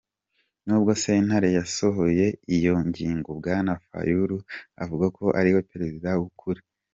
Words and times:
Nubwo 0.65 0.91
sentare 1.03 1.49
yasohoye 1.57 2.25
iyo 2.55 2.75
ngingo, 2.87 3.29
Bwana 3.39 3.71
Fayulu 3.85 4.37
avuga 4.83 5.05
ko 5.17 5.23
ariwe 5.39 5.61
perezida 5.71 6.09
"w'ukuri". 6.19 6.61